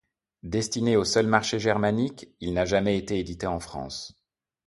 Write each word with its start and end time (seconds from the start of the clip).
Destiné 0.49 0.95
au 0.97 1.03
seul 1.03 1.27
marché 1.27 1.59
germanique, 1.59 2.27
il 2.39 2.53
n’a 2.53 2.65
jamais 2.65 2.97
été 2.97 3.19
édité 3.19 3.45
en 3.45 3.59
France. 3.59 4.19